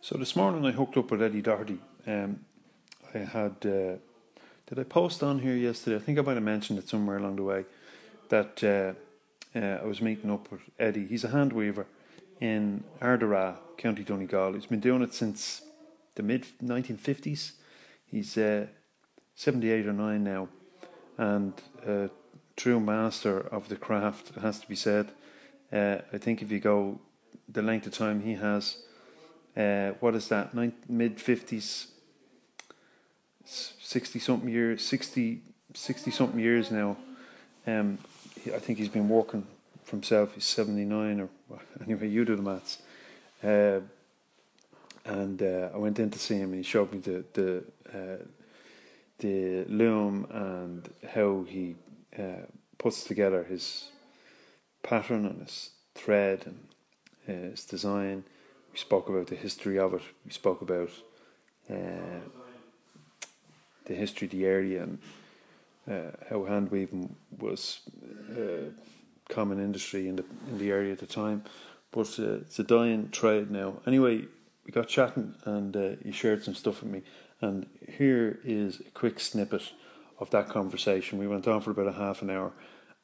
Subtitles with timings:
[0.00, 1.78] So this morning I hooked up with Eddie Doherty.
[2.06, 2.44] Um,
[3.12, 3.96] I had, uh,
[4.66, 5.96] did I post on here yesterday?
[5.96, 7.64] I think I might have mentioned it somewhere along the way
[8.28, 11.04] that uh, uh, I was meeting up with Eddie.
[11.04, 11.84] He's a hand weaver
[12.40, 14.52] in Ardara, County Donegal.
[14.52, 15.62] He's been doing it since
[16.14, 17.52] the mid 1950s.
[18.06, 18.66] He's uh,
[19.34, 20.48] 78 or 9 now
[21.18, 21.54] and
[21.84, 22.08] a
[22.56, 25.10] true master of the craft, it has to be said.
[25.72, 27.00] Uh, I think if you go
[27.48, 28.78] the length of time he has,
[29.56, 31.86] uh, what is that, mid 50s,
[33.44, 35.40] 60 something years, 60,
[35.74, 36.96] 60 something years now.
[37.66, 37.98] Um,
[38.46, 39.46] I think he's been working
[39.84, 40.34] for himself.
[40.34, 41.28] He's 79 or
[41.84, 42.78] anyway, you do the maths.
[43.42, 43.80] Uh,
[45.04, 48.24] and uh, I went in to see him and he showed me the, the, uh,
[49.18, 51.76] the loom and how he
[52.18, 53.88] uh, puts together his
[54.82, 56.58] pattern and his thread and
[57.28, 58.24] uh, his design.
[58.78, 60.02] We spoke about the history of it.
[60.24, 60.90] We spoke about
[61.68, 62.20] uh,
[63.86, 64.98] the history of the area and
[65.90, 67.80] uh, how hand weaving was
[68.36, 68.70] a uh,
[69.28, 71.42] common industry in the in the area at the time.
[71.90, 73.80] But uh, it's a dying trade now.
[73.84, 74.26] Anyway,
[74.64, 77.02] we got chatting and uh, he shared some stuff with me.
[77.40, 77.66] And
[77.98, 79.72] here is a quick snippet
[80.20, 81.18] of that conversation.
[81.18, 82.52] We went on for about a half an hour,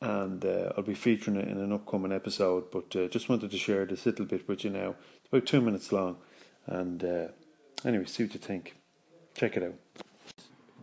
[0.00, 2.70] and uh, I'll be featuring it in an upcoming episode.
[2.70, 4.94] But uh, just wanted to share this little bit with you now.
[5.18, 6.16] It's about two minutes long,
[6.66, 7.28] and uh,
[7.84, 8.76] anyway, see what you think.
[9.34, 9.74] Check it out.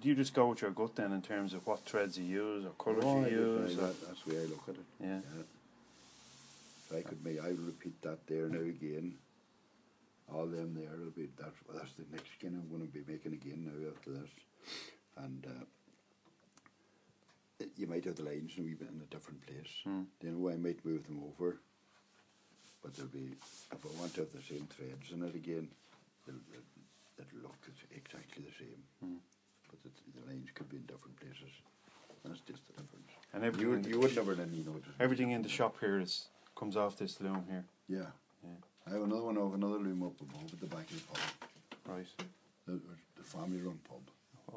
[0.02, 2.66] Do you just go with your gut then in terms of what threads you use
[2.66, 3.76] or colours oh, you use?
[3.76, 4.86] That, that's the way I look at it.
[5.02, 5.08] Yeah.
[5.08, 5.44] yeah.
[6.90, 9.16] If I could make, I would repeat that there now again
[10.34, 13.34] all them there will be that's that's the next skin I'm going to be making
[13.34, 14.30] again now after this,
[15.18, 15.66] and uh,
[17.78, 19.72] you might have the lines in a wee bit in a different place.
[19.88, 20.06] Mm.
[20.22, 21.58] You know, I might move them over,
[22.81, 23.36] but there'll be
[23.72, 25.67] if I want to have the same threads in it again,
[26.28, 26.39] it'll,
[27.19, 27.56] it'll look
[27.95, 29.17] exactly the same, mm.
[29.69, 31.53] but the, the lines could be in different places.
[32.25, 33.11] That's just the difference.
[33.34, 34.90] And everything you, would, you would never any notice.
[35.00, 37.66] Everything in the shop here is comes off this loom here.
[37.88, 38.09] Yeah.
[38.44, 38.50] Yeah.
[38.88, 41.19] I have another one of another loom up above at the back of the pub.
[41.85, 42.07] Right.
[42.66, 42.79] The,
[43.16, 44.02] the family run pub.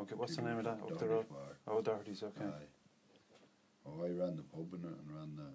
[0.02, 0.78] Okay, what's the name of that?
[0.82, 1.28] Up the road?
[1.28, 1.38] Bar.
[1.68, 2.44] Oh, Doherty's, okay.
[2.44, 2.79] Aye.
[3.86, 5.48] Oh, I ran the pub and, and ran the,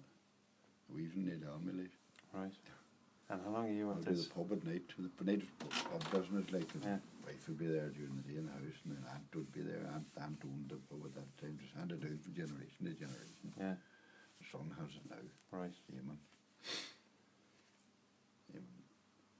[0.88, 1.88] the weaving near Dalmilly.
[2.32, 2.52] Right.
[3.28, 4.26] And how long are you at this?
[4.26, 4.86] the pub at night.
[4.98, 6.98] The night pub business, like the yeah.
[7.26, 9.62] wife would be there during the day in the house, and then aunt would be
[9.62, 9.82] there.
[9.94, 13.46] Aunt, aunt owned the pub at that time, just handed down from generation to generation.
[13.58, 13.74] Yeah.
[14.38, 15.26] The son has it now.
[15.50, 15.74] Right.
[15.90, 16.18] Eamon.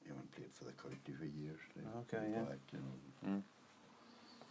[0.07, 1.59] Eamon played for the county for years.
[1.75, 2.43] Like, okay, yeah.
[2.43, 3.43] Back, you know, mm.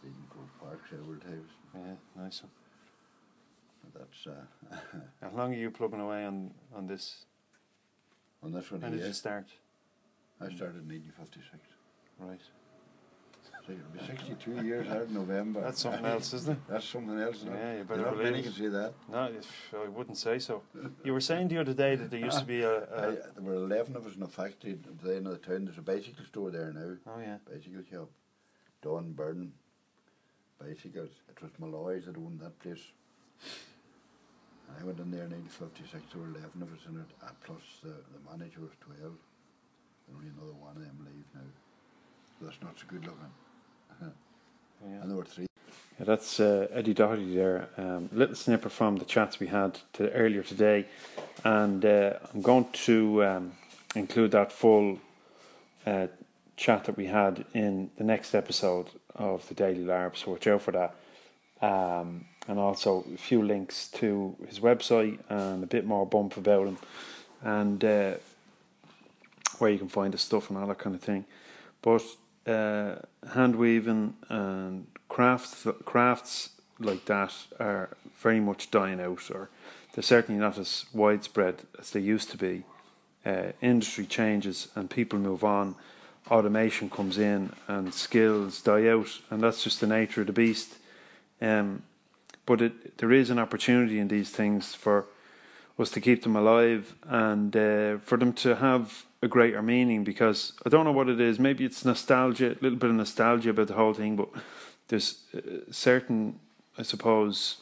[0.02, 1.50] Been Croke Park several times.
[1.74, 2.52] Yeah, nice one.
[3.94, 4.26] That's.
[4.26, 4.76] Uh,
[5.22, 7.24] How long are you plugging away on on this?
[8.42, 9.46] On this one When did you start?
[10.40, 11.58] I started in 1956.
[12.18, 12.40] Right.
[13.66, 15.60] So it'll be 62 years out in November.
[15.62, 16.58] That's something else, isn't it?
[16.68, 17.44] That's something else.
[17.44, 17.78] Yeah, it?
[17.78, 18.92] you better Not believe many can see that.
[19.10, 19.28] No,
[19.74, 20.62] I wouldn't say so.
[21.02, 22.76] You were saying the other day that there used to be a.
[22.96, 25.38] I, a there were 11 of us in a factory at the end of the
[25.38, 25.64] town.
[25.64, 26.96] There's a bicycle store there now.
[27.08, 27.38] oh yeah.
[27.50, 28.10] Bicycle shop.
[28.82, 29.52] Don Byrne
[30.60, 31.10] Bicycles.
[31.28, 32.92] It was Molloy's that owned that place.
[34.78, 36.12] I went in there in 1956.
[36.12, 39.02] There were 11 of us in it, uh, plus the, the manager was 12.
[39.08, 41.40] And only another one of them leave now.
[42.40, 44.12] That's not so good looking.
[44.84, 45.00] Yeah.
[45.00, 45.46] And there were three.
[45.98, 47.70] Yeah, that's uh, Eddie Doherty there.
[47.78, 50.84] Um, little snippet from the chats we had to, earlier today,
[51.44, 53.52] and uh, I'm going to um,
[53.94, 55.00] include that full
[55.86, 56.08] uh,
[56.56, 60.16] chat that we had in the next episode of the Daily Larb.
[60.16, 60.94] So watch out for that,
[61.62, 66.66] um, and also a few links to his website and a bit more bump about
[66.66, 66.78] him,
[67.42, 68.14] and uh,
[69.58, 71.24] where you can find the stuff and all that kind of thing.
[71.82, 72.02] But
[72.46, 72.96] uh,
[73.32, 79.48] hand weaving and crafts crafts like that are very much dying out, or
[79.92, 82.64] they're certainly not as widespread as they used to be.
[83.24, 85.74] Uh, industry changes and people move on.
[86.30, 90.76] Automation comes in and skills die out, and that's just the nature of the beast.
[91.40, 91.82] Um,
[92.46, 95.06] but it, there is an opportunity in these things for
[95.78, 100.52] us to keep them alive and uh, for them to have a greater meaning because
[100.64, 101.38] I don't know what it is.
[101.38, 104.28] Maybe it's nostalgia, a little bit of nostalgia about the whole thing, but
[104.88, 105.40] there's uh,
[105.70, 106.38] certain,
[106.78, 107.58] I suppose,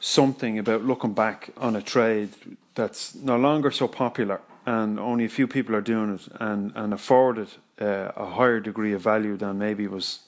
[0.00, 2.30] something about looking back on a trade
[2.74, 6.92] that's no longer so popular and only a few people are doing it and, and
[6.92, 7.48] afforded
[7.80, 10.20] uh, a higher degree of value than maybe was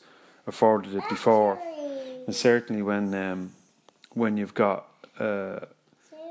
[0.47, 1.59] afforded it before.
[2.27, 3.53] And certainly when um,
[4.15, 4.87] when you've got
[5.19, 5.61] uh,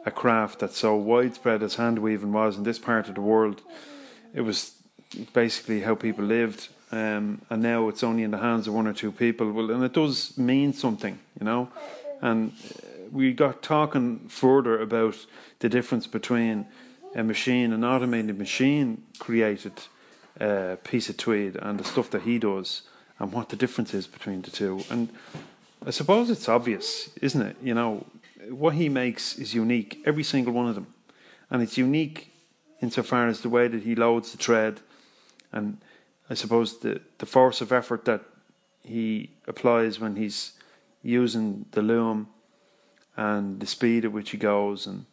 [0.06, 3.62] a craft that's so widespread as hand weaving was in this part of the world,
[4.34, 4.74] it was
[5.34, 8.94] basically how people lived, um, and now it's only in the hands of one or
[8.94, 9.52] two people.
[9.52, 11.70] Well, and it does mean something, you know.
[12.22, 15.26] And uh, we got talking further about
[15.60, 16.66] the difference between
[17.16, 19.74] a machine, an automated machine created
[20.40, 22.84] uh, piece of tweed, and the stuff that he does,
[23.20, 24.84] and what the difference is between the two.
[24.90, 25.10] And
[25.86, 27.58] I suppose it's obvious, isn't it?
[27.62, 28.06] You know,
[28.50, 30.94] what he makes is unique, every single one of them.
[31.50, 32.32] And it's unique
[32.82, 34.82] insofar as the way that he loads the thread
[35.52, 35.78] and
[36.30, 38.22] I suppose the, the force of effort that
[38.84, 40.54] he applies when he's
[41.04, 42.30] using the loom
[43.18, 45.06] and the speed at which he goes and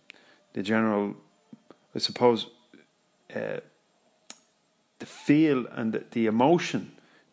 [0.52, 1.16] the general,
[1.94, 2.46] I suppose,
[3.34, 3.60] uh,
[4.98, 6.92] the feel and the, the emotion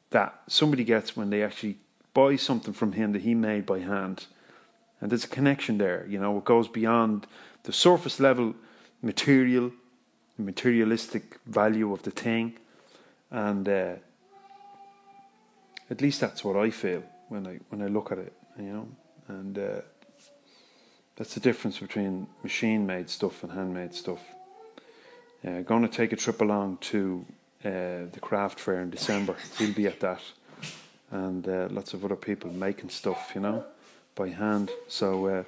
[0.09, 1.77] that somebody gets when they actually
[2.15, 4.25] buy something from him that he made by hand.
[4.99, 7.27] And there's a connection there, you know, it goes beyond
[7.63, 8.55] the surface level
[9.03, 9.71] material,
[10.37, 12.57] materialistic value of the thing.
[13.29, 13.95] And uh,
[15.89, 18.87] at least that's what I feel when I when I look at it, you know.
[19.27, 19.81] And uh,
[21.15, 24.21] that's the difference between machine made stuff and handmade stuff.
[25.45, 27.25] Uh, going to take a trip along to
[27.63, 27.69] uh,
[28.11, 29.35] the craft fair in December.
[29.59, 30.21] We'll be at that
[31.15, 33.63] and uh, lots of other people making stuff, you know,
[34.15, 34.71] by hand.
[34.87, 35.43] So uh,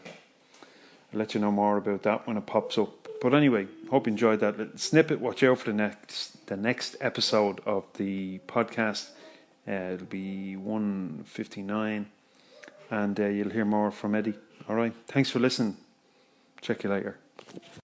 [1.11, 2.91] I'll let you know more about that when it pops up.
[3.21, 5.19] But anyway, hope you enjoyed that little snippet.
[5.19, 9.09] Watch out for the next the next episode of the podcast.
[9.67, 12.05] Uh, it'll be one fifty nine,
[12.89, 14.35] and uh, you'll hear more from Eddie.
[14.69, 15.77] All right, thanks for listening.
[16.61, 17.17] Check you later.